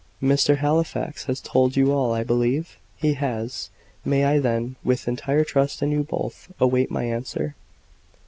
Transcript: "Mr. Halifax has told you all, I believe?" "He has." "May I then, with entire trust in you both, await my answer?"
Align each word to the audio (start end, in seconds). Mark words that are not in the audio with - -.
"Mr. 0.19 0.57
Halifax 0.57 1.25
has 1.25 1.39
told 1.39 1.77
you 1.77 1.91
all, 1.91 2.11
I 2.11 2.23
believe?" 2.23 2.79
"He 2.97 3.13
has." 3.13 3.69
"May 4.03 4.25
I 4.25 4.39
then, 4.39 4.75
with 4.83 5.07
entire 5.07 5.43
trust 5.43 5.83
in 5.83 5.91
you 5.91 6.01
both, 6.03 6.51
await 6.59 6.89
my 6.89 7.03
answer?" 7.03 7.53